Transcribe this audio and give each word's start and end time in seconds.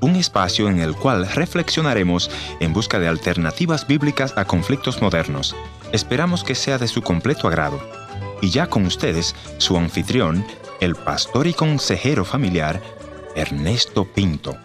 Un 0.00 0.16
espacio 0.16 0.68
en 0.68 0.80
el 0.80 0.96
cual 0.96 1.28
reflexionaremos 1.28 2.28
en 2.58 2.72
busca 2.72 2.98
de 2.98 3.06
alternativas 3.06 3.86
bíblicas 3.86 4.36
a 4.36 4.46
conflictos 4.46 5.00
modernos. 5.00 5.54
Esperamos 5.92 6.42
que 6.42 6.56
sea 6.56 6.76
de 6.76 6.88
su 6.88 7.02
completo 7.02 7.46
agrado. 7.46 7.80
Y 8.42 8.50
ya 8.50 8.66
con 8.66 8.84
ustedes, 8.84 9.36
su 9.58 9.76
anfitrión, 9.76 10.44
el 10.80 10.96
pastor 10.96 11.46
y 11.46 11.54
consejero 11.54 12.24
familiar, 12.24 12.82
Ernesto 13.36 14.06
Pinto. 14.12 14.56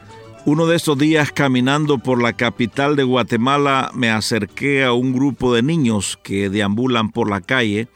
Uno 0.45 0.65
de 0.65 0.77
esos 0.77 0.97
días 0.97 1.31
caminando 1.31 1.99
por 1.99 2.19
la 2.19 2.33
capital 2.33 2.95
de 2.95 3.03
Guatemala 3.03 3.91
me 3.93 4.09
acerqué 4.09 4.83
a 4.83 4.91
un 4.91 5.13
grupo 5.13 5.53
de 5.53 5.61
niños 5.61 6.17
que 6.23 6.49
deambulan 6.49 7.11
por 7.11 7.29
la 7.29 7.41
calle. 7.41 7.89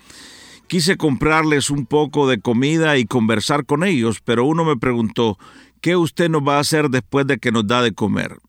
Quise 0.68 0.96
comprarles 0.96 1.72
un 1.72 1.88
poco 1.88 2.28
de 2.28 2.40
comida 2.40 2.98
y 2.98 3.06
conversar 3.06 3.66
con 3.66 3.84
ellos, 3.84 4.22
pero 4.24 4.46
uno 4.46 4.64
me 4.64 4.78
preguntó, 4.78 5.40
¿qué 5.86 5.96
usted 5.96 6.32
nos 6.32 6.42
va 6.42 6.58
a 6.58 6.62
hacer 6.62 6.90
después 6.90 7.28
de 7.28 7.38
que 7.38 7.52
nos 7.52 7.68
da 7.68 7.84
de 7.84 7.92
comer? 7.92 8.40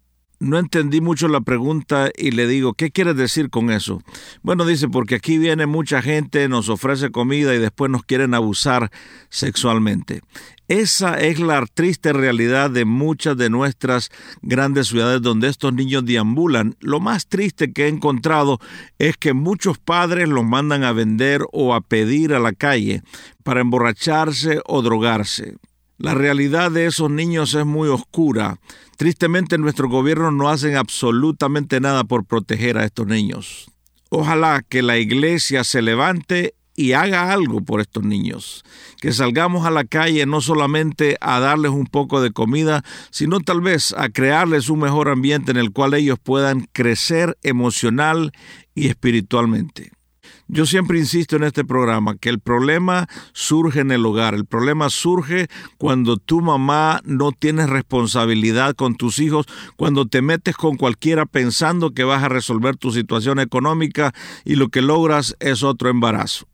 No 0.40 0.58
entendí 0.58 1.02
mucho 1.02 1.28
la 1.28 1.42
pregunta 1.42 2.08
y 2.16 2.30
le 2.30 2.46
digo, 2.46 2.72
¿qué 2.72 2.90
quieres 2.90 3.14
decir 3.14 3.50
con 3.50 3.70
eso? 3.70 4.00
Bueno, 4.40 4.64
dice, 4.64 4.88
porque 4.88 5.16
aquí 5.16 5.36
viene 5.36 5.66
mucha 5.66 6.00
gente, 6.00 6.48
nos 6.48 6.70
ofrece 6.70 7.10
comida 7.10 7.54
y 7.54 7.58
después 7.58 7.90
nos 7.90 8.04
quieren 8.04 8.32
abusar 8.32 8.90
sexualmente. 9.28 10.22
Esa 10.68 11.20
es 11.20 11.38
la 11.38 11.62
triste 11.66 12.14
realidad 12.14 12.70
de 12.70 12.86
muchas 12.86 13.36
de 13.36 13.50
nuestras 13.50 14.08
grandes 14.40 14.86
ciudades 14.86 15.20
donde 15.20 15.48
estos 15.48 15.74
niños 15.74 16.06
deambulan. 16.06 16.74
Lo 16.80 17.00
más 17.00 17.26
triste 17.26 17.70
que 17.70 17.84
he 17.84 17.88
encontrado 17.88 18.60
es 18.98 19.18
que 19.18 19.34
muchos 19.34 19.76
padres 19.76 20.26
los 20.26 20.46
mandan 20.46 20.84
a 20.84 20.92
vender 20.92 21.42
o 21.52 21.74
a 21.74 21.82
pedir 21.82 22.32
a 22.32 22.38
la 22.38 22.52
calle 22.54 23.02
para 23.42 23.60
emborracharse 23.60 24.62
o 24.64 24.80
drogarse. 24.80 25.56
La 25.98 26.14
realidad 26.14 26.70
de 26.70 26.86
esos 26.86 27.10
niños 27.10 27.54
es 27.54 27.64
muy 27.64 27.88
oscura. 27.88 28.58
Tristemente 28.98 29.56
nuestro 29.56 29.88
gobierno 29.88 30.30
no 30.30 30.50
hacen 30.50 30.76
absolutamente 30.76 31.80
nada 31.80 32.04
por 32.04 32.24
proteger 32.24 32.76
a 32.76 32.84
estos 32.84 33.06
niños. 33.06 33.70
Ojalá 34.10 34.62
que 34.68 34.82
la 34.82 34.98
iglesia 34.98 35.64
se 35.64 35.80
levante 35.80 36.54
y 36.76 36.92
haga 36.92 37.32
algo 37.32 37.62
por 37.62 37.80
estos 37.80 38.04
niños. 38.04 38.62
Que 39.00 39.12
salgamos 39.12 39.66
a 39.66 39.70
la 39.70 39.84
calle 39.84 40.26
no 40.26 40.42
solamente 40.42 41.16
a 41.20 41.40
darles 41.40 41.72
un 41.72 41.86
poco 41.86 42.20
de 42.20 42.30
comida, 42.30 42.84
sino 43.10 43.40
tal 43.40 43.62
vez 43.62 43.94
a 43.96 44.10
crearles 44.10 44.68
un 44.68 44.80
mejor 44.80 45.08
ambiente 45.08 45.50
en 45.50 45.56
el 45.56 45.72
cual 45.72 45.94
ellos 45.94 46.18
puedan 46.22 46.68
crecer 46.72 47.38
emocional 47.42 48.32
y 48.74 48.88
espiritualmente. 48.88 49.95
Yo 50.48 50.64
siempre 50.64 50.98
insisto 50.98 51.34
en 51.34 51.42
este 51.42 51.64
programa 51.64 52.16
que 52.16 52.28
el 52.28 52.38
problema 52.38 53.08
surge 53.32 53.80
en 53.80 53.90
el 53.90 54.06
hogar, 54.06 54.34
el 54.34 54.46
problema 54.46 54.90
surge 54.90 55.48
cuando 55.76 56.18
tu 56.18 56.40
mamá 56.40 57.00
no 57.04 57.32
tiene 57.32 57.66
responsabilidad 57.66 58.76
con 58.76 58.94
tus 58.94 59.18
hijos, 59.18 59.46
cuando 59.76 60.06
te 60.06 60.22
metes 60.22 60.56
con 60.56 60.76
cualquiera 60.76 61.26
pensando 61.26 61.94
que 61.94 62.04
vas 62.04 62.22
a 62.22 62.28
resolver 62.28 62.76
tu 62.76 62.92
situación 62.92 63.40
económica 63.40 64.14
y 64.44 64.54
lo 64.54 64.68
que 64.68 64.82
logras 64.82 65.36
es 65.40 65.64
otro 65.64 65.90
embarazo. 65.90 66.46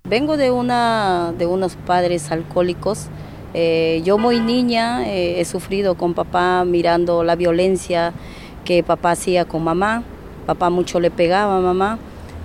Vengo 0.04 0.36
de, 0.36 0.50
una, 0.50 1.32
de 1.36 1.46
unos 1.46 1.76
padres 1.76 2.30
alcohólicos. 2.30 3.08
Eh, 3.54 4.02
yo 4.04 4.18
muy 4.18 4.40
niña 4.40 5.08
eh, 5.08 5.40
he 5.40 5.44
sufrido 5.44 5.96
con 5.96 6.14
papá 6.14 6.64
mirando 6.64 7.22
la 7.22 7.36
violencia 7.36 8.12
que 8.64 8.82
papá 8.82 9.12
hacía 9.12 9.44
con 9.44 9.62
mamá 9.62 10.04
Papá 10.46 10.70
mucho 10.70 11.00
le 11.00 11.10
pegaba 11.10 11.58
a 11.58 11.60
mamá 11.60 11.98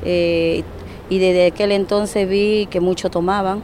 eh, 0.03 0.63
y 1.09 1.19
desde 1.19 1.47
aquel 1.47 1.72
entonces 1.72 2.28
vi 2.30 2.68
que 2.69 2.80
mucho 2.80 3.09
tomaban. 3.09 3.62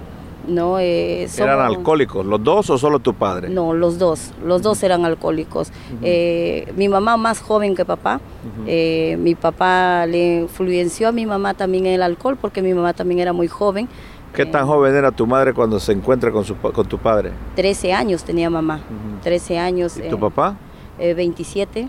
¿no? 0.47 0.77
Eh, 0.77 1.29
¿Eran 1.37 1.61
alcohólicos 1.61 2.25
los 2.25 2.43
dos 2.43 2.69
o 2.69 2.77
solo 2.77 2.99
tu 2.99 3.13
padre? 3.13 3.47
No, 3.47 3.73
los 3.73 3.97
dos, 3.97 4.31
los 4.43 4.61
dos 4.61 4.83
eran 4.83 5.05
alcohólicos. 5.05 5.71
Eh, 6.01 6.69
mi 6.75 6.89
mamá 6.89 7.15
más 7.15 7.39
joven 7.39 7.75
que 7.75 7.85
papá, 7.85 8.19
mi 8.65 9.35
papá 9.35 10.05
le 10.05 10.41
influenció 10.41 11.07
a 11.07 11.11
mi 11.13 11.25
mamá 11.25 11.53
también 11.53 11.85
el 11.85 12.03
alcohol 12.03 12.37
porque 12.39 12.61
mi 12.61 12.73
mamá 12.73 12.93
también 12.93 13.21
era 13.21 13.31
muy 13.31 13.47
joven. 13.47 13.87
¿Qué 14.33 14.45
tan 14.45 14.65
joven 14.67 14.95
era 14.95 15.11
tu 15.11 15.27
madre 15.27 15.53
cuando 15.53 15.79
se 15.79 15.93
encuentra 15.93 16.31
con, 16.31 16.43
su, 16.43 16.57
con 16.57 16.87
tu 16.87 16.97
padre? 16.97 17.31
13 17.55 17.93
años 17.93 18.23
tenía 18.23 18.49
mamá, 18.49 18.81
13 19.21 19.59
años. 19.59 19.97
¿Y 19.97 20.09
tu 20.09 20.19
papá? 20.19 20.57
27. 20.97 21.87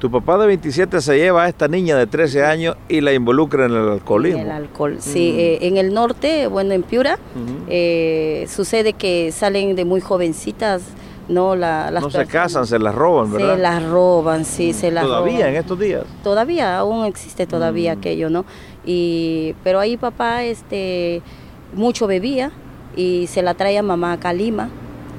Tu 0.00 0.10
papá 0.10 0.38
de 0.38 0.46
27 0.46 1.02
se 1.02 1.18
lleva 1.18 1.44
a 1.44 1.48
esta 1.50 1.68
niña 1.68 1.94
de 1.94 2.06
13 2.06 2.42
años 2.42 2.74
y 2.88 3.02
la 3.02 3.12
involucra 3.12 3.66
en 3.66 3.72
el 3.72 3.86
alcoholismo. 3.90 4.40
El 4.40 4.50
alcohol, 4.50 4.96
sí. 4.98 5.34
Eh, 5.36 5.58
en 5.60 5.76
el 5.76 5.92
norte, 5.92 6.46
bueno, 6.46 6.72
en 6.72 6.82
Piura, 6.82 7.18
eh, 7.68 8.46
sucede 8.48 8.94
que 8.94 9.30
salen 9.30 9.76
de 9.76 9.84
muy 9.84 10.00
jovencitas, 10.00 10.84
¿no? 11.28 11.54
La, 11.54 11.90
las 11.90 12.02
no 12.02 12.10
se 12.10 12.24
casan, 12.24 12.66
se 12.66 12.78
las 12.78 12.94
roban, 12.94 13.30
¿verdad? 13.30 13.56
Se 13.56 13.60
las 13.60 13.84
roban, 13.84 14.46
sí, 14.46 14.72
se 14.72 14.90
las 14.90 15.04
¿Todavía 15.04 15.50
en 15.50 15.56
estos 15.56 15.78
días? 15.78 16.04
Todavía, 16.24 16.78
aún 16.78 17.04
existe 17.04 17.46
todavía 17.46 17.92
aquello, 17.92 18.30
¿no? 18.30 18.46
Y, 18.86 19.54
pero 19.62 19.80
ahí 19.80 19.98
papá 19.98 20.44
este, 20.44 21.20
mucho 21.74 22.06
bebía 22.06 22.52
y 22.96 23.26
se 23.26 23.42
la 23.42 23.52
trae 23.52 23.76
a 23.76 23.82
mamá 23.82 24.12
a 24.12 24.18
Calima 24.18 24.70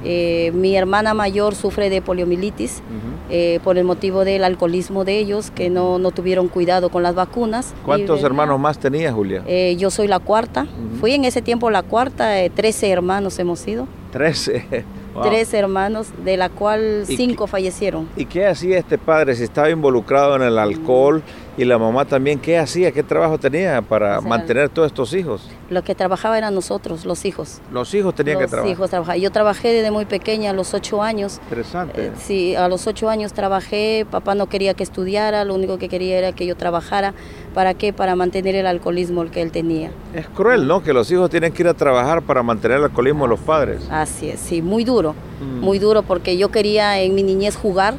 eh, 0.04 0.52
mi 0.54 0.76
hermana 0.76 1.14
mayor 1.14 1.56
sufre 1.56 1.90
de 1.90 2.02
poliomielitis 2.02 2.82
eh, 3.30 3.60
por 3.64 3.78
el 3.78 3.84
motivo 3.84 4.26
del 4.26 4.44
alcoholismo 4.44 5.06
de 5.06 5.20
ellos, 5.20 5.52
que 5.52 5.70
no, 5.70 6.00
no 6.00 6.12
tuvieron 6.12 6.48
cuidado 6.48 6.90
con 6.90 7.04
las 7.04 7.16
vacunas. 7.16 7.74
¿Cuántos 7.86 8.24
hermanos 8.24 8.60
más 8.60 8.80
tenía, 8.80 9.12
Julia? 9.12 9.44
Eh, 9.48 9.76
yo 9.78 9.90
soy 9.92 10.08
la 10.08 10.20
cuarta. 10.20 10.68
Fui 11.00 11.14
en 11.14 11.26
ese 11.26 11.42
tiempo 11.42 11.70
la 11.70 11.84
cuarta, 11.84 12.34
13 12.54 12.90
hermanos 12.90 13.40
hemos 13.40 13.60
sido. 13.60 13.88
13. 14.12 14.86
Tres 15.24 15.54
hermanos, 15.54 16.08
de 16.24 16.38
la 16.38 16.50
cual 16.50 17.04
cinco 17.06 17.48
fallecieron. 17.48 18.08
¿Y 18.16 18.26
qué 18.26 18.48
hacía 18.48 18.78
este 18.78 18.98
padre 18.98 19.36
si 19.36 19.44
estaba 19.44 19.70
involucrado 19.70 20.36
en 20.36 20.44
el 20.44 20.58
alcohol 20.58 21.22
y 21.58 21.66
la 21.66 21.78
mamá 21.78 22.06
también? 22.06 22.40
¿Qué 22.40 22.58
hacía? 22.58 22.92
¿Qué 22.92 23.04
trabajo 23.04 23.38
tenía 23.38 23.82
para 23.82 24.22
mantener 24.22 24.70
todos 24.70 24.88
estos 24.88 25.14
hijos? 25.14 25.50
Lo 25.70 25.84
que 25.84 25.96
trabajaba 25.96 26.38
eran 26.38 26.56
nosotros, 26.56 27.06
los 27.06 27.26
hijos. 27.26 27.62
Los 27.72 27.94
hijos 27.94 28.16
tenían 28.16 28.40
que 28.40 28.48
trabajar. 28.48 28.70
Los 28.70 28.78
hijos 28.78 28.90
trabajaban. 28.90 29.22
Yo 29.22 29.32
trabajé 29.32 29.74
desde 29.74 29.92
muy 29.92 30.06
pequeña, 30.06 30.52
a 30.52 30.54
los 30.54 30.74
ocho 30.74 31.02
años. 31.02 31.40
Interesante. 31.44 32.08
Eh, 32.08 32.12
sí, 32.18 32.56
a 32.56 32.68
los 32.68 32.88
ocho 32.88 33.10
años 33.10 33.34
trabajé. 33.34 34.06
Papá 34.10 34.36
no 34.36 34.48
quería 34.48 34.74
que 34.74 34.84
estudiara, 34.84 35.44
lo 35.46 35.56
único 35.56 35.78
que 35.78 35.90
quería 35.90 36.18
era 36.18 36.32
que 36.32 36.46
yo 36.46 36.56
trabajara. 36.56 37.14
¿Para 37.54 37.74
qué? 37.74 37.92
Para 37.92 38.16
mantener 38.16 38.56
el 38.56 38.66
alcoholismo 38.66 39.30
que 39.30 39.42
él 39.42 39.52
tenía. 39.52 39.92
Es 40.14 40.28
cruel, 40.30 40.68
¿no? 40.68 40.82
Que 40.84 40.94
los 40.94 41.12
hijos 41.12 41.30
tienen 41.30 41.52
que 41.52 41.64
ir 41.64 41.68
a 41.68 41.74
trabajar 41.74 42.22
para 42.22 42.44
mantener 42.44 42.78
el 42.78 42.84
alcoholismo 42.86 43.26
de 43.26 43.30
los 43.30 43.40
padres. 43.42 43.88
Así 43.90 44.30
es, 44.30 44.40
sí, 44.40 44.62
muy 44.62 44.84
duro. 44.86 45.01
Mm. 45.10 45.60
Muy 45.60 45.80
duro 45.80 46.04
porque 46.04 46.38
yo 46.38 46.50
quería 46.52 47.00
en 47.02 47.16
mi 47.16 47.24
niñez 47.24 47.56
jugar 47.56 47.96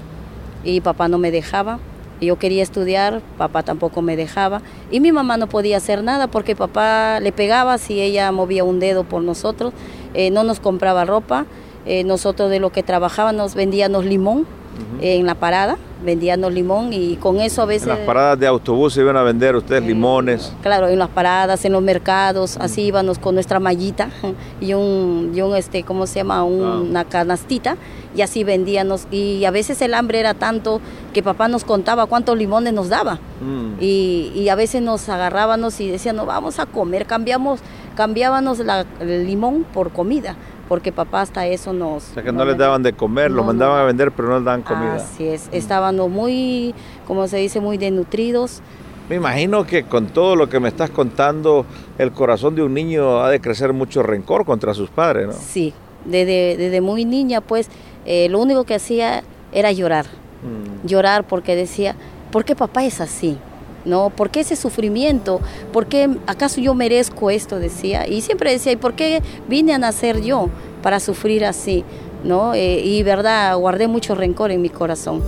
y 0.64 0.80
papá 0.80 1.08
no 1.08 1.18
me 1.18 1.30
dejaba. 1.30 1.78
Yo 2.20 2.38
quería 2.38 2.62
estudiar, 2.62 3.20
papá 3.36 3.64
tampoco 3.64 4.00
me 4.00 4.14
dejaba. 4.16 4.62
Y 4.92 5.00
mi 5.00 5.10
mamá 5.10 5.36
no 5.36 5.48
podía 5.48 5.78
hacer 5.78 6.04
nada 6.04 6.28
porque 6.28 6.54
papá 6.54 7.18
le 7.20 7.32
pegaba 7.32 7.78
si 7.78 8.00
ella 8.00 8.30
movía 8.30 8.62
un 8.62 8.78
dedo 8.78 9.02
por 9.02 9.22
nosotros. 9.22 9.72
Eh, 10.14 10.30
no 10.30 10.44
nos 10.44 10.60
compraba 10.60 11.04
ropa. 11.04 11.46
eh, 11.84 12.04
nosotros 12.04 12.48
de 12.48 12.60
lo 12.60 12.70
que 12.70 12.84
trabajábamos 12.84 13.56
vendíamos 13.56 14.04
limón 14.04 14.46
en 15.00 15.26
la 15.26 15.34
parada, 15.34 15.78
vendíamos 16.04 16.52
limón 16.52 16.92
y 16.92 17.16
con 17.16 17.40
eso 17.40 17.62
a 17.62 17.66
veces... 17.66 17.88
En 17.88 17.96
las 17.96 18.06
paradas 18.06 18.38
de 18.38 18.46
autobús 18.46 18.96
iban 18.96 19.16
a 19.16 19.22
vender 19.22 19.56
ustedes 19.56 19.82
limones. 19.82 20.52
Claro, 20.62 20.88
en 20.88 20.98
las 20.98 21.08
paradas, 21.08 21.64
en 21.64 21.72
los 21.72 21.82
mercados, 21.82 22.56
así 22.58 22.82
íbamos 22.82 23.18
con 23.18 23.34
nuestra 23.34 23.60
mallita 23.60 24.10
y 24.60 24.74
un, 24.74 25.32
y 25.34 25.40
un 25.40 25.56
este, 25.56 25.82
¿cómo 25.82 26.06
se 26.06 26.20
llama? 26.20 26.44
Una 26.44 27.04
canastita 27.04 27.76
y 28.14 28.22
así 28.22 28.44
vendíamos. 28.44 29.06
Y 29.10 29.44
a 29.44 29.50
veces 29.50 29.80
el 29.82 29.94
hambre 29.94 30.20
era 30.20 30.34
tanto 30.34 30.80
que 31.12 31.22
papá 31.22 31.48
nos 31.48 31.64
contaba 31.64 32.06
cuántos 32.06 32.36
limones 32.36 32.72
nos 32.72 32.88
daba. 32.88 33.18
Mm. 33.40 33.80
Y, 33.80 34.32
y, 34.34 34.48
a 34.48 34.54
veces 34.54 34.82
nos 34.82 35.08
agarrábamos 35.08 35.80
y 35.80 35.90
decían, 35.90 36.16
no, 36.16 36.26
vamos 36.26 36.58
a 36.58 36.66
comer, 36.66 37.06
cambiamos, 37.06 37.60
cambiábamos 37.96 38.58
la, 38.60 38.86
el 39.00 39.26
limón 39.26 39.64
por 39.72 39.90
comida 39.90 40.36
porque 40.68 40.90
papá 40.90 41.20
hasta 41.20 41.46
eso 41.46 41.74
nos... 41.74 42.10
O 42.12 42.14
sea, 42.14 42.22
que 42.22 42.32
no, 42.32 42.46
les 42.46 42.56
daban 42.56 42.82
de 42.82 42.94
comer, 42.94 43.30
lo 43.30 43.44
mandaban 43.44 43.78
a 43.78 43.84
vender, 43.84 44.10
pero 44.10 44.28
no 44.28 44.36
les 44.36 44.44
daban 44.46 44.62
comida. 44.62 44.94
Así 44.94 45.28
es, 45.28 45.50
estaban 45.52 45.91
muy, 45.92 46.74
como 47.06 47.26
se 47.28 47.38
dice, 47.38 47.60
muy 47.60 47.78
desnutridos. 47.78 48.60
Me 49.08 49.16
imagino 49.16 49.66
que 49.66 49.84
con 49.84 50.06
todo 50.06 50.36
lo 50.36 50.48
que 50.48 50.60
me 50.60 50.68
estás 50.68 50.90
contando, 50.90 51.66
el 51.98 52.12
corazón 52.12 52.54
de 52.54 52.62
un 52.62 52.74
niño 52.74 53.20
ha 53.20 53.30
de 53.30 53.40
crecer 53.40 53.72
mucho 53.72 54.02
rencor 54.02 54.44
contra 54.44 54.74
sus 54.74 54.90
padres, 54.90 55.26
¿no? 55.26 55.32
Sí, 55.32 55.74
desde, 56.04 56.56
desde 56.56 56.80
muy 56.80 57.04
niña, 57.04 57.40
pues, 57.40 57.68
eh, 58.06 58.28
lo 58.28 58.38
único 58.40 58.64
que 58.64 58.74
hacía 58.74 59.22
era 59.52 59.72
llorar. 59.72 60.06
Mm. 60.06 60.86
Llorar 60.86 61.26
porque 61.26 61.56
decía, 61.56 61.96
¿por 62.30 62.44
qué 62.44 62.54
papá 62.56 62.84
es 62.84 63.00
así? 63.00 63.38
¿no? 63.84 64.10
¿Por 64.10 64.30
qué 64.30 64.40
ese 64.40 64.54
sufrimiento? 64.54 65.40
¿Por 65.72 65.86
qué 65.86 66.08
acaso 66.28 66.60
yo 66.60 66.72
merezco 66.72 67.30
esto? 67.30 67.58
Decía. 67.58 68.06
Y 68.06 68.20
siempre 68.20 68.52
decía, 68.52 68.70
¿y 68.70 68.76
por 68.76 68.94
qué 68.94 69.22
vine 69.48 69.74
a 69.74 69.78
nacer 69.78 70.22
yo 70.22 70.48
para 70.82 71.00
sufrir 71.00 71.44
así? 71.44 71.84
¿no? 72.24 72.54
Eh, 72.54 72.80
y 72.80 73.02
verdad, 73.02 73.56
guardé 73.56 73.88
mucho 73.88 74.14
rencor 74.14 74.50
en 74.50 74.62
mi 74.62 74.68
corazón. 74.68 75.22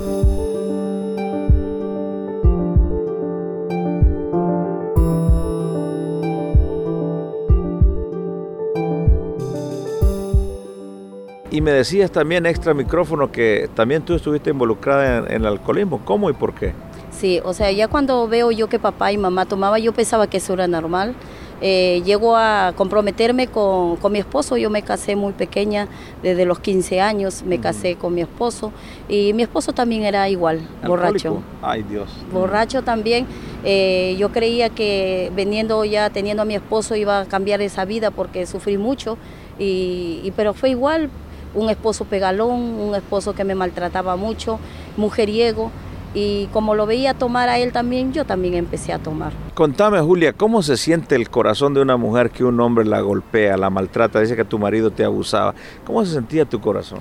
Y 11.54 11.60
me 11.60 11.70
decías 11.70 12.10
también 12.10 12.46
extra 12.46 12.74
micrófono 12.74 13.30
que 13.30 13.70
también 13.76 14.02
tú 14.02 14.14
estuviste 14.14 14.50
involucrada 14.50 15.18
en, 15.18 15.30
en 15.30 15.42
el 15.42 15.46
alcoholismo. 15.46 16.00
¿Cómo 16.04 16.28
y 16.28 16.32
por 16.32 16.52
qué? 16.52 16.72
Sí, 17.12 17.40
o 17.44 17.54
sea, 17.54 17.70
ya 17.70 17.86
cuando 17.86 18.26
veo 18.26 18.50
yo 18.50 18.68
que 18.68 18.80
papá 18.80 19.12
y 19.12 19.18
mamá 19.18 19.46
tomaban, 19.46 19.80
yo 19.80 19.92
pensaba 19.92 20.26
que 20.26 20.38
eso 20.38 20.54
era 20.54 20.66
normal. 20.66 21.14
Eh, 21.60 22.02
llego 22.04 22.36
a 22.36 22.72
comprometerme 22.76 23.46
con, 23.46 23.96
mi 24.10 24.18
esposo, 24.18 24.56
yo 24.56 24.68
me 24.68 24.82
casé 24.82 25.16
muy 25.16 25.32
pequeña, 25.32 25.88
desde 26.22 26.44
los 26.44 26.58
15 26.58 27.00
años 27.00 27.42
me 27.44 27.60
casé 27.60 27.94
con 27.94 28.14
mi 28.14 28.20
esposo 28.22 28.72
y 29.08 29.32
mi 29.32 29.44
esposo 29.44 29.72
también 29.72 30.02
era 30.02 30.28
igual, 30.28 30.60
borracho. 30.84 31.42
Ay 31.62 31.82
Dios. 31.84 32.10
Borracho 32.32 32.82
también. 32.82 33.26
Eh, 33.64 34.16
yo 34.18 34.30
creía 34.30 34.68
que 34.68 35.30
veniendo 35.34 35.84
ya, 35.84 36.10
teniendo 36.10 36.42
a 36.42 36.44
mi 36.44 36.54
esposo, 36.54 36.96
iba 36.96 37.20
a 37.20 37.24
cambiar 37.24 37.62
esa 37.62 37.84
vida 37.84 38.10
porque 38.10 38.44
sufrí 38.44 38.76
mucho, 38.76 39.16
y, 39.58 40.32
pero 40.36 40.52
fue 40.52 40.70
igual, 40.70 41.08
un 41.54 41.70
esposo 41.70 42.04
pegalón, 42.04 42.60
un 42.60 42.94
esposo 42.94 43.34
que 43.34 43.44
me 43.44 43.54
maltrataba 43.54 44.16
mucho, 44.16 44.58
mujeriego 44.96 45.70
y 46.14 46.46
como 46.52 46.76
lo 46.76 46.86
veía 46.86 47.12
tomar 47.14 47.48
a 47.48 47.58
él 47.58 47.72
también, 47.72 48.12
yo 48.12 48.24
también 48.24 48.54
empecé 48.54 48.92
a 48.92 49.00
tomar. 49.00 49.32
Contame, 49.54 50.00
Julia, 50.00 50.32
¿cómo 50.32 50.62
se 50.62 50.76
siente 50.76 51.16
el 51.16 51.28
corazón 51.28 51.74
de 51.74 51.82
una 51.82 51.96
mujer 51.96 52.30
que 52.30 52.44
un 52.44 52.60
hombre 52.60 52.84
la 52.84 53.00
golpea, 53.00 53.56
la 53.56 53.68
maltrata, 53.68 54.20
dice 54.20 54.36
que 54.36 54.44
tu 54.44 54.58
marido 54.58 54.92
te 54.92 55.04
abusaba? 55.04 55.54
¿Cómo 55.84 56.04
se 56.04 56.12
sentía 56.12 56.44
tu 56.44 56.60
corazón? 56.60 57.00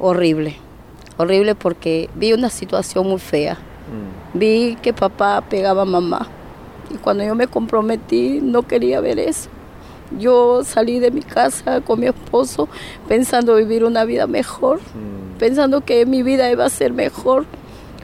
Horrible, 0.00 0.56
horrible 1.16 1.54
porque 1.54 2.10
vi 2.16 2.32
una 2.32 2.50
situación 2.50 3.06
muy 3.06 3.20
fea. 3.20 3.54
Mm. 3.54 4.38
Vi 4.38 4.78
que 4.82 4.92
papá 4.92 5.42
pegaba 5.48 5.82
a 5.82 5.86
mamá 5.86 6.26
y 6.92 6.96
cuando 6.96 7.22
yo 7.24 7.36
me 7.36 7.46
comprometí 7.46 8.40
no 8.42 8.62
quería 8.62 9.00
ver 9.00 9.20
eso. 9.20 9.48
Yo 10.18 10.64
salí 10.64 10.98
de 10.98 11.10
mi 11.10 11.22
casa 11.22 11.80
con 11.80 12.00
mi 12.00 12.06
esposo 12.06 12.68
pensando 13.08 13.54
vivir 13.56 13.84
una 13.84 14.04
vida 14.04 14.26
mejor, 14.26 14.78
mm. 14.78 15.38
pensando 15.38 15.82
que 15.82 16.04
mi 16.06 16.22
vida 16.22 16.50
iba 16.50 16.64
a 16.64 16.70
ser 16.70 16.92
mejor 16.92 17.46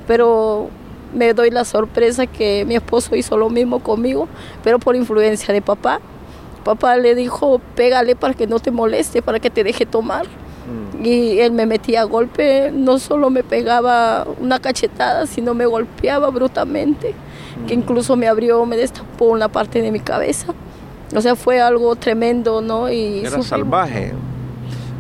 pero 0.07 0.69
me 1.15 1.35
doy 1.35 1.51
la 1.51 1.65
sorpresa 1.65 2.27
que 2.27 2.65
mi 2.65 2.77
esposo 2.77 3.17
hizo 3.17 3.37
lo 3.37 3.49
mismo 3.49 3.81
conmigo, 3.81 4.29
pero 4.63 4.79
por 4.79 4.97
influencia 4.97 5.53
de 5.53 5.63
papá. 5.63 6.01
Papá 6.65 6.97
le 6.97 7.15
dijo, 7.15 7.61
pégale 7.77 8.17
para 8.17 8.35
que 8.35 8.47
no 8.47 8.59
te 8.59 8.71
moleste, 8.71 9.23
para 9.23 9.39
que 9.39 9.51
te 9.51 9.63
deje 9.63 9.87
tomar. 9.87 10.27
Mm. 10.27 11.05
Y 11.05 11.39
él 11.39 11.53
me 11.53 11.65
metía 11.65 12.01
a 12.01 12.05
golpe, 12.05 12.73
no 12.73 12.99
solo 12.99 13.31
me 13.31 13.45
pegaba 13.45 14.27
una 14.41 14.59
cachetada, 14.59 15.27
sino 15.27 15.55
me 15.55 15.67
golpeaba 15.67 16.29
brutalmente, 16.31 17.15
que 17.69 17.77
mm. 17.77 17.81
incluso 17.81 18.17
me 18.17 18.27
abrió, 18.27 18.65
me 18.67 18.77
destapó 18.77 19.27
una 19.27 19.49
parte 19.49 19.81
de 19.81 19.93
mi 19.93 20.01
cabeza. 20.01 20.55
O 21.15 21.21
sea, 21.21 21.37
fue 21.37 21.61
algo 21.61 21.95
tremendo, 21.97 22.61
¿no? 22.61 22.91
Y 22.91 23.21
Era 23.25 23.43
salvaje. 23.43 24.13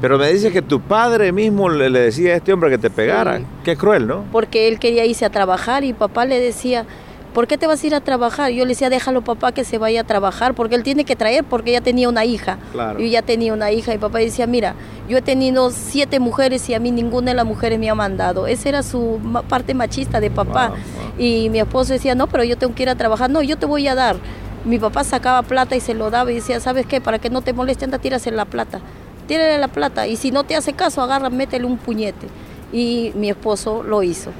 Pero 0.00 0.18
me 0.18 0.32
dice 0.32 0.52
que 0.52 0.62
tu 0.62 0.80
padre 0.80 1.32
mismo 1.32 1.68
le, 1.68 1.90
decía 1.90 2.32
a 2.32 2.36
este 2.36 2.52
hombre 2.52 2.70
que 2.70 2.78
te 2.78 2.90
pegara. 2.90 3.40
Qué 3.64 3.76
cruel, 3.76 4.06
¿no? 4.06 4.24
Porque 4.30 4.68
él 4.68 4.78
quería 4.78 5.04
irse 5.04 5.24
a 5.24 5.30
trabajar 5.30 5.84
y 5.84 5.94
papá 5.94 6.26
le 6.26 6.38
decía, 6.38 6.84
¿por 7.32 7.46
qué 7.46 7.56
te 7.56 7.66
vas 7.66 7.82
a 7.82 7.86
ir 7.86 7.94
a 7.94 8.00
trabajar? 8.00 8.50
Yo 8.50 8.64
le 8.64 8.70
decía, 8.70 8.90
déjalo 8.90 9.22
papá 9.22 9.52
que 9.52 9.64
se 9.64 9.78
vaya 9.78 10.02
a 10.02 10.04
trabajar, 10.04 10.54
porque 10.54 10.74
él 10.74 10.82
tiene 10.82 11.04
que 11.04 11.16
traer, 11.16 11.44
porque 11.44 11.72
ya 11.72 11.80
tenía 11.80 12.08
una 12.08 12.24
hija. 12.24 12.58
Claro. 12.72 12.98
Yo 12.98 13.06
ya 13.06 13.22
tenía 13.22 13.54
una 13.54 13.72
hija 13.72 13.94
y 13.94 13.98
papá 13.98 14.18
decía, 14.18 14.46
mira, 14.46 14.74
yo 15.08 15.18
he 15.18 15.22
tenido 15.22 15.70
siete 15.70 16.20
mujeres 16.20 16.68
y 16.68 16.74
a 16.74 16.78
mí 16.78 16.90
ninguna 16.90 17.30
de 17.30 17.34
las 17.34 17.46
mujeres 17.46 17.78
me 17.78 17.88
ha 17.88 17.94
mandado. 17.94 18.46
Esa 18.46 18.68
era 18.68 18.82
su 18.82 19.18
parte 19.48 19.72
machista 19.72 20.20
de 20.20 20.30
papá. 20.30 20.72
Y 21.18 21.48
mi 21.50 21.58
esposo 21.58 21.94
decía, 21.94 22.14
no, 22.14 22.26
pero 22.26 22.44
yo 22.44 22.58
tengo 22.58 22.74
que 22.74 22.82
ir 22.82 22.90
a 22.90 22.94
trabajar. 22.94 23.30
No, 23.30 23.42
yo 23.42 23.56
te 23.56 23.66
voy 23.66 23.88
a 23.88 23.94
dar. 23.94 24.16
Mi 24.66 24.78
papá 24.78 25.04
sacaba 25.04 25.42
plata 25.42 25.76
y 25.76 25.80
se 25.80 25.94
lo 25.94 26.10
daba 26.10 26.30
y 26.30 26.34
decía, 26.34 26.60
¿sabes 26.60 26.84
qué? 26.84 27.00
Para 27.00 27.18
que 27.18 27.30
no 27.30 27.40
te 27.40 27.54
moleste, 27.54 27.86
anda, 27.86 27.98
tiras 27.98 28.26
en 28.26 28.36
la 28.36 28.44
plata 28.44 28.82
tírale 29.26 29.58
la 29.58 29.68
plata 29.68 30.06
y 30.06 30.16
si 30.16 30.30
no 30.30 30.44
te 30.44 30.56
hace 30.56 30.72
caso, 30.72 31.02
agarra, 31.02 31.30
métele 31.30 31.64
un 31.64 31.76
puñete. 31.76 32.28
Y 32.72 33.12
mi 33.14 33.30
esposo 33.30 33.82
lo 33.82 34.02
hizo. 34.02 34.30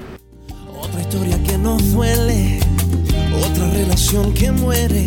Otra 0.81 1.01
historia 1.01 1.43
que 1.43 1.59
nos 1.59 1.93
duele, 1.93 2.61
otra 3.45 3.69
relación 3.71 4.33
que 4.35 4.51
muere, 4.51 5.07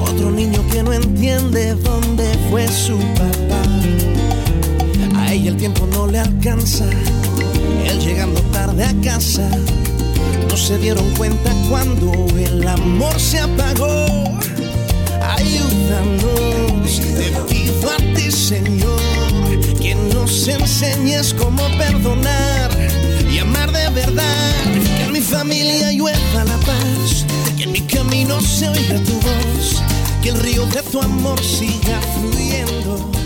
otro 0.00 0.30
niño 0.30 0.62
que 0.70 0.82
no 0.82 0.92
entiende 0.92 1.74
dónde 1.74 2.24
fue 2.50 2.68
su 2.68 2.98
papá. 2.98 3.62
A 5.16 5.32
ella 5.32 5.50
el 5.50 5.56
tiempo 5.56 5.86
no 5.92 6.06
le 6.06 6.20
alcanza, 6.20 6.84
él 7.84 7.98
llegando 8.00 8.40
tarde 8.52 8.84
a 8.84 8.94
casa. 9.02 9.48
No 10.48 10.56
se 10.56 10.78
dieron 10.78 11.08
cuenta 11.16 11.52
cuando 11.68 12.12
el 12.36 12.66
amor 12.66 13.18
se 13.18 13.40
apagó. 13.40 13.57
Enseñes 21.18 21.34
cómo 21.34 21.62
perdonar 21.76 22.70
y 23.30 23.38
amar 23.38 23.70
de 23.72 23.88
verdad. 23.90 24.54
Que 24.96 25.04
en 25.04 25.12
mi 25.12 25.20
familia 25.20 25.92
llueva 25.92 26.44
la 26.44 26.56
paz, 26.58 27.26
que 27.56 27.64
en 27.64 27.72
mi 27.72 27.80
camino 27.82 28.40
se 28.40 28.68
oiga 28.68 29.02
tu 29.02 29.14
voz, 29.14 29.82
que 30.22 30.30
el 30.30 30.40
río 30.40 30.66
de 30.66 30.82
tu 30.82 31.00
amor 31.00 31.42
siga 31.42 32.00
fluyendo. 32.14 33.17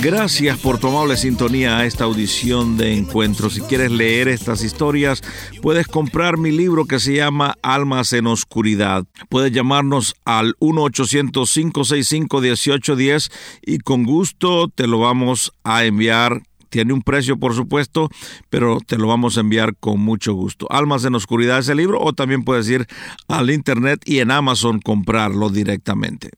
Gracias 0.00 0.58
por 0.58 0.78
tu 0.78 0.86
amable 0.88 1.16
sintonía 1.16 1.78
a 1.78 1.84
esta 1.84 2.04
audición 2.04 2.76
de 2.76 2.96
encuentro. 2.96 3.50
Si 3.50 3.60
quieres 3.62 3.90
leer 3.90 4.28
estas 4.28 4.62
historias, 4.62 5.24
puedes 5.60 5.88
comprar 5.88 6.38
mi 6.38 6.52
libro 6.52 6.84
que 6.84 7.00
se 7.00 7.16
llama 7.16 7.56
Almas 7.62 8.12
en 8.12 8.28
Oscuridad. 8.28 9.04
Puedes 9.28 9.50
llamarnos 9.50 10.14
al 10.24 10.54
1-800-565-1810 10.60 13.32
y 13.62 13.78
con 13.78 14.04
gusto 14.04 14.68
te 14.68 14.86
lo 14.86 15.00
vamos 15.00 15.52
a 15.64 15.84
enviar 15.84 16.42
tiene 16.70 16.92
un 16.92 17.02
precio, 17.02 17.38
por 17.38 17.54
supuesto, 17.54 18.08
pero 18.50 18.78
te 18.86 18.98
lo 18.98 19.08
vamos 19.08 19.36
a 19.36 19.40
enviar 19.40 19.74
con 19.76 20.00
mucho 20.00 20.34
gusto. 20.34 20.66
Almas 20.70 21.04
en 21.04 21.14
Oscuridad 21.14 21.60
es 21.60 21.68
el 21.68 21.78
libro, 21.78 22.00
o 22.00 22.12
también 22.12 22.44
puedes 22.44 22.68
ir 22.68 22.86
al 23.26 23.50
internet 23.50 24.00
y 24.04 24.18
en 24.18 24.30
Amazon 24.30 24.80
comprarlo 24.80 25.48
directamente. 25.48 26.30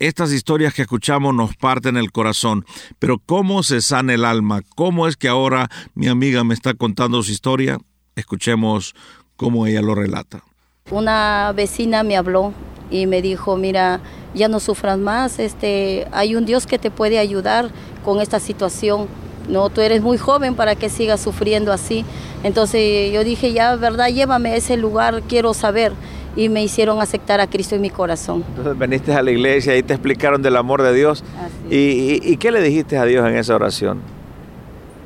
Estas 0.00 0.32
historias 0.32 0.72
que 0.72 0.80
escuchamos 0.80 1.34
nos 1.34 1.54
parten 1.56 1.98
el 1.98 2.10
corazón, 2.10 2.64
pero 2.98 3.18
¿cómo 3.18 3.62
se 3.62 3.82
sana 3.82 4.14
el 4.14 4.24
alma? 4.24 4.62
¿Cómo 4.74 5.06
es 5.06 5.14
que 5.18 5.28
ahora 5.28 5.68
mi 5.94 6.08
amiga 6.08 6.42
me 6.42 6.54
está 6.54 6.72
contando 6.72 7.22
su 7.22 7.32
historia? 7.32 7.76
Escuchemos 8.16 8.94
cómo 9.36 9.66
ella 9.66 9.82
lo 9.82 9.94
relata. 9.94 10.42
Una 10.90 11.52
vecina 11.54 12.02
me 12.02 12.16
habló 12.16 12.54
y 12.90 13.06
me 13.06 13.20
dijo, 13.20 13.58
mira, 13.58 14.00
ya 14.34 14.48
no 14.48 14.58
sufras 14.58 14.96
más, 14.96 15.38
este, 15.38 16.06
hay 16.12 16.34
un 16.34 16.46
Dios 16.46 16.66
que 16.66 16.78
te 16.78 16.90
puede 16.90 17.18
ayudar 17.18 17.70
con 18.02 18.22
esta 18.22 18.40
situación. 18.40 19.06
No, 19.50 19.68
tú 19.68 19.82
eres 19.82 20.00
muy 20.00 20.16
joven 20.16 20.54
para 20.54 20.76
que 20.76 20.88
sigas 20.88 21.20
sufriendo 21.20 21.74
así. 21.74 22.06
Entonces 22.42 23.12
yo 23.12 23.22
dije, 23.22 23.52
ya, 23.52 23.76
verdad, 23.76 24.08
llévame 24.08 24.52
a 24.52 24.56
ese 24.56 24.78
lugar, 24.78 25.22
quiero 25.28 25.52
saber. 25.52 25.92
Y 26.36 26.48
me 26.48 26.62
hicieron 26.62 27.00
aceptar 27.00 27.40
a 27.40 27.46
Cristo 27.46 27.74
en 27.74 27.80
mi 27.80 27.90
corazón. 27.90 28.44
Entonces 28.48 28.78
viniste 28.78 29.12
a 29.12 29.22
la 29.22 29.30
iglesia 29.30 29.76
y 29.76 29.82
te 29.82 29.94
explicaron 29.94 30.42
del 30.42 30.56
amor 30.56 30.82
de 30.82 30.94
Dios. 30.94 31.24
¿Y, 31.70 31.76
y, 31.76 32.20
y 32.22 32.36
qué 32.36 32.50
le 32.50 32.62
dijiste 32.62 32.98
a 32.98 33.04
Dios 33.04 33.26
en 33.28 33.36
esa 33.36 33.54
oración? 33.54 34.00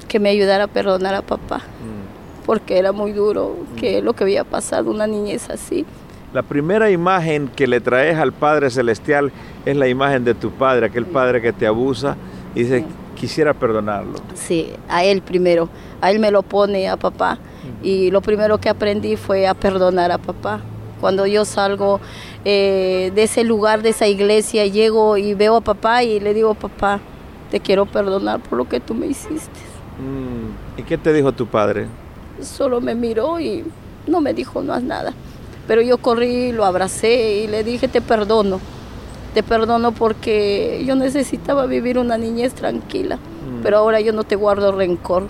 Que 0.09 0.19
me 0.19 0.29
ayudara 0.29 0.65
a 0.65 0.69
perdonar 0.69 1.15
a 1.15 1.23
papá, 1.23 1.59
mm. 1.59 2.45
porque 2.47 2.79
era 2.79 2.93
muy 2.93 3.13
duro, 3.13 3.57
que 3.77 4.03
lo 4.03 4.13
que 4.13 4.25
había 4.25 4.45
pasado, 4.45 4.91
una 4.91 5.07
niñez 5.07 5.51
así. 5.51 5.85
La 6.33 6.43
primera 6.43 6.91
imagen 6.91 7.49
que 7.49 7.67
le 7.67 7.81
traes 7.81 8.19
al 8.19 8.33
Padre 8.33 8.69
Celestial 8.71 9.31
es 9.65 9.77
la 9.77 9.89
imagen 9.89 10.25
de 10.25 10.35
tu 10.35 10.51
padre, 10.51 10.87
aquel 10.87 11.07
padre 11.07 11.41
que 11.41 11.53
te 11.53 11.65
abusa 11.65 12.17
y 12.57 12.65
dice, 12.65 12.85
quisiera 13.15 13.55
perdonarlo. 13.55 14.19
Sí, 14.35 14.73
a 14.89 15.05
él 15.05 15.23
primero, 15.23 15.69
a 16.01 16.11
él 16.11 16.19
me 16.19 16.33
lo 16.33 16.43
pone 16.43 16.89
a 16.89 16.97
papá 16.97 17.39
y 17.83 18.11
lo 18.11 18.21
primero 18.21 18.59
que 18.59 18.69
aprendí 18.69 19.17
fue 19.17 19.47
a 19.47 19.55
perdonar 19.55 20.11
a 20.11 20.19
papá. 20.19 20.61
Cuando 21.01 21.27
yo 21.27 21.45
salgo 21.45 22.01
eh, 22.45 23.13
de 23.15 23.23
ese 23.25 23.45
lugar, 23.45 23.83
de 23.83 23.91
esa 23.91 24.07
iglesia, 24.07 24.67
llego 24.67 25.17
y 25.17 25.35
veo 25.35 25.57
a 25.57 25.61
papá 25.61 26.03
y 26.03 26.21
le 26.21 26.35
digo, 26.35 26.55
papá, 26.55 27.01
te 27.51 27.61
quiero 27.61 27.87
perdonar 27.87 28.41
por 28.41 28.59
lo 28.59 28.69
que 28.69 28.81
tú 28.81 28.95
me 28.95 29.07
hiciste. 29.07 29.61
Mm, 29.99 30.81
¿Y 30.81 30.83
qué 30.83 30.99
te 30.99 31.13
dijo 31.13 31.33
tu 31.33 31.47
padre? 31.47 31.87
Solo 32.41 32.81
me 32.81 32.95
miró 32.95 33.39
y 33.39 33.65
no 34.07 34.21
me 34.21 34.35
dijo 34.35 34.63
más 34.63 34.83
nada. 34.83 35.13
Pero 35.67 35.83
yo 35.83 35.99
corrí, 35.99 36.53
lo 36.53 36.65
abracé 36.65 37.45
y 37.45 37.47
le 37.47 37.65
dije, 37.65 37.89
te 37.89 38.01
perdono. 38.01 38.61
Te 39.33 39.43
perdono 39.43 39.93
porque 39.93 40.85
yo 40.87 40.95
necesitaba 40.95 41.67
vivir 41.67 41.99
una 41.99 42.19
niñez 42.19 42.55
tranquila. 42.55 43.17
Mm. 43.17 43.63
Pero 43.63 43.79
ahora 43.79 44.01
yo 44.01 44.13
no 44.13 44.25
te 44.25 44.37
guardo 44.37 44.73
rencor, 44.73 45.25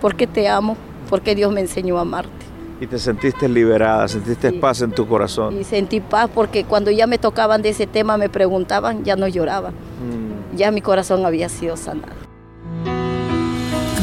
porque 0.00 0.26
te 0.26 0.48
amo, 0.48 0.76
porque 1.10 1.34
Dios 1.34 1.52
me 1.52 1.60
enseñó 1.60 1.98
a 1.98 2.02
amarte. 2.02 2.46
Y 2.80 2.86
te 2.86 2.98
sentiste 2.98 3.48
liberada, 3.48 4.08
sentiste 4.08 4.52
paz 4.52 4.82
en 4.82 4.90
tu 4.90 5.06
corazón. 5.06 5.58
Y 5.60 5.64
sentí 5.64 6.00
paz 6.00 6.28
porque 6.34 6.64
cuando 6.64 6.90
ya 6.90 7.06
me 7.06 7.18
tocaban 7.18 7.62
de 7.62 7.70
ese 7.70 7.86
tema, 7.86 8.16
me 8.16 8.28
preguntaban, 8.28 9.04
ya 9.04 9.16
no 9.16 9.28
lloraba. 9.28 9.70
Mm. 9.70 10.56
Ya 10.56 10.70
mi 10.70 10.80
corazón 10.80 11.24
había 11.24 11.48
sido 11.48 11.76
sanado. 11.76 12.12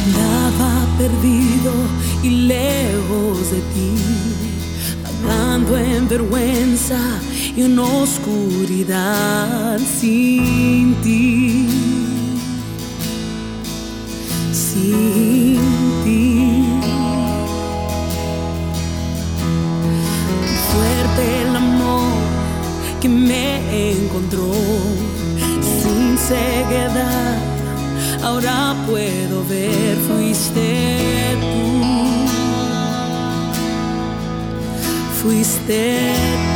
Andaba 0.06 0.86
perdido 0.98 1.72
y 2.24 2.30
lejos 2.48 3.52
de 3.52 3.58
ti 3.58 4.32
Andando 5.22 5.78
en 5.78 6.08
vergüenza 6.08 6.98
y 7.56 7.62
en 7.64 7.78
oscuridad 7.78 8.98
sin 9.80 10.96
ti. 11.02 11.68
Sin 14.52 15.71
encontró 24.12 24.52
sin 25.82 26.18
ceguedad. 26.18 27.38
Ahora 28.24 28.76
puedo 28.86 29.46
ver, 29.48 29.96
fuiste 30.08 31.38
tú. 31.40 31.72
fuiste 35.24 36.14
tú. 36.46 36.51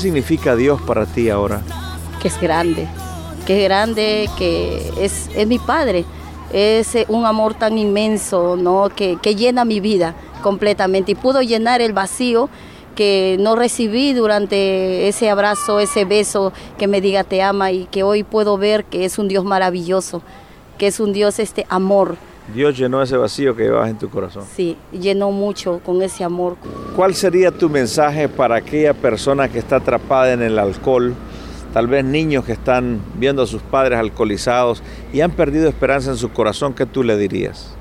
Significa 0.00 0.56
Dios 0.56 0.80
para 0.82 1.06
ti 1.06 1.30
ahora? 1.30 1.62
que 2.20 2.28
es 2.28 2.40
grande, 2.40 2.86
que 3.46 3.58
es 3.58 3.64
grande, 3.64 4.30
que 4.38 4.92
es, 5.00 5.28
es 5.34 5.46
mi 5.46 5.58
padre. 5.58 6.04
Es 6.52 6.94
eh, 6.94 7.06
un 7.08 7.24
amor 7.26 7.54
tan 7.54 7.78
inmenso, 7.78 8.56
¿no? 8.56 8.90
Que, 8.94 9.18
que 9.20 9.34
llena 9.34 9.64
mi 9.64 9.80
vida 9.80 10.14
completamente 10.42 11.12
y 11.12 11.14
pudo 11.14 11.42
llenar 11.42 11.80
el 11.80 11.92
vacío 11.92 12.48
que 12.94 13.36
no 13.40 13.56
recibí 13.56 14.12
durante 14.12 15.08
ese 15.08 15.30
abrazo, 15.30 15.80
ese 15.80 16.04
beso 16.04 16.52
que 16.76 16.86
me 16.86 17.00
diga 17.00 17.24
te 17.24 17.42
ama 17.42 17.70
y 17.72 17.84
que 17.86 18.02
hoy 18.02 18.24
puedo 18.24 18.58
ver 18.58 18.84
que 18.84 19.04
es 19.04 19.18
un 19.18 19.28
Dios 19.28 19.44
maravilloso, 19.44 20.22
que 20.76 20.88
es 20.88 21.00
un 21.00 21.12
Dios 21.12 21.38
este 21.38 21.66
amor. 21.68 22.16
Dios 22.54 22.76
llenó 22.76 23.02
ese 23.02 23.16
vacío 23.16 23.54
que 23.54 23.64
llevas 23.64 23.90
en 23.90 23.98
tu 23.98 24.08
corazón. 24.08 24.44
Sí, 24.56 24.76
llenó 24.92 25.30
mucho 25.30 25.80
con 25.84 26.02
ese 26.02 26.24
amor. 26.24 26.56
¿Cuál 26.96 27.14
sería 27.14 27.50
tu 27.50 27.68
mensaje 27.68 28.28
para 28.28 28.56
aquella 28.56 28.94
persona 28.94 29.48
que 29.48 29.58
está 29.58 29.76
atrapada 29.76 30.32
en 30.32 30.42
el 30.42 30.58
alcohol? 30.58 31.14
tal 31.72 31.86
vez 31.86 32.04
niños 32.04 32.44
que 32.44 32.52
están 32.52 33.00
viendo 33.14 33.42
a 33.42 33.46
sus 33.46 33.62
padres 33.62 33.98
alcoholizados 33.98 34.82
y 35.12 35.20
han 35.20 35.30
perdido 35.30 35.68
esperanza 35.68 36.10
en 36.10 36.16
su 36.16 36.30
corazón, 36.32 36.74
¿qué 36.74 36.86
tú 36.86 37.02
le 37.02 37.16
dirías? 37.16 37.74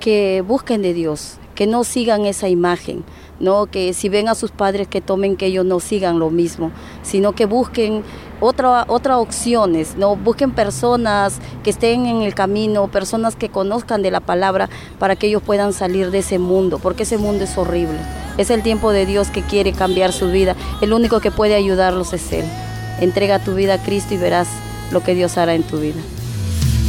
Que 0.00 0.42
busquen 0.46 0.82
de 0.82 0.92
Dios, 0.92 1.38
que 1.56 1.66
no 1.66 1.82
sigan 1.82 2.26
esa 2.26 2.48
imagen, 2.48 3.02
no 3.40 3.66
que 3.66 3.92
si 3.92 4.08
ven 4.08 4.28
a 4.28 4.36
sus 4.36 4.52
padres 4.52 4.86
que 4.86 5.00
tomen 5.00 5.36
que 5.36 5.46
ellos 5.46 5.64
no 5.64 5.80
sigan 5.80 6.20
lo 6.20 6.30
mismo, 6.30 6.70
sino 7.02 7.32
que 7.32 7.46
busquen 7.46 8.04
otra, 8.40 8.84
otras 8.88 9.16
opciones, 9.16 9.96
no 9.96 10.14
busquen 10.14 10.52
personas 10.52 11.40
que 11.64 11.70
estén 11.70 12.06
en 12.06 12.22
el 12.22 12.34
camino, 12.34 12.88
personas 12.88 13.34
que 13.34 13.48
conozcan 13.48 14.02
de 14.02 14.10
la 14.10 14.20
palabra 14.20 14.68
para 14.98 15.16
que 15.16 15.26
ellos 15.26 15.42
puedan 15.42 15.72
salir 15.72 16.10
de 16.10 16.18
ese 16.18 16.38
mundo, 16.38 16.78
porque 16.78 17.02
ese 17.02 17.18
mundo 17.18 17.44
es 17.44 17.58
horrible. 17.58 17.98
Es 18.38 18.50
el 18.50 18.62
tiempo 18.62 18.92
de 18.92 19.06
Dios 19.06 19.28
que 19.28 19.42
quiere 19.42 19.72
cambiar 19.72 20.12
su 20.12 20.30
vida. 20.30 20.54
El 20.82 20.92
único 20.92 21.20
que 21.20 21.30
puede 21.30 21.54
ayudarlos 21.54 22.12
es 22.12 22.30
Él. 22.32 22.44
Entrega 23.00 23.38
tu 23.38 23.54
vida 23.54 23.74
a 23.74 23.82
Cristo 23.82 24.12
y 24.12 24.18
verás 24.18 24.48
lo 24.92 25.02
que 25.02 25.14
Dios 25.14 25.38
hará 25.38 25.54
en 25.54 25.62
tu 25.62 25.78
vida. 25.78 26.00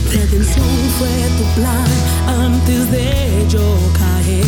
Redención 0.10 0.66
fue 0.98 1.10
tu 1.38 1.44
plan 1.60 1.86
antes 2.28 2.90
de 2.92 3.46
yo 3.50 3.78
caer. 3.98 4.46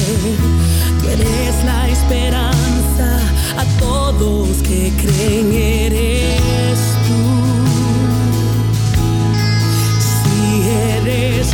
Tú 1.01 1.07
eres 1.09 1.63
la 1.65 1.89
esperanza 1.89 3.19
a 3.57 3.65
todos 3.77 4.47
que 4.63 4.91
creen 5.01 5.53
eres 5.53 6.79
tú. 7.05 7.19
Si 10.07 10.69
eres 10.97 11.53